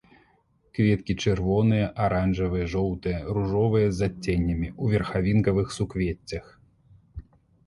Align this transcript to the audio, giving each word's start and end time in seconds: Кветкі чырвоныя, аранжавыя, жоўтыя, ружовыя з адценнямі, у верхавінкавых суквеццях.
Кветкі 0.75 1.13
чырвоныя, 1.25 1.89
аранжавыя, 2.05 2.65
жоўтыя, 2.75 3.17
ружовыя 3.39 3.87
з 3.99 4.09
адценнямі, 4.09 4.71
у 4.81 4.89
верхавінкавых 4.95 5.67
суквеццях. 5.77 6.45